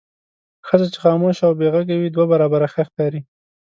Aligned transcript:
ښځه 0.67 0.85
چې 0.93 0.97
خاموشه 1.03 1.43
او 1.47 1.53
بې 1.59 1.67
غږه 1.73 1.95
وي 1.97 2.09
دوه 2.11 2.25
برابره 2.31 2.67
ښه 2.73 2.83
ښکاري. 2.87 3.21